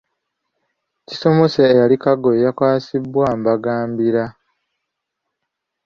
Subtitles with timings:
[1.07, 4.23] Kisomose eyali Kaggo ye yakwasibwa Mbagambira.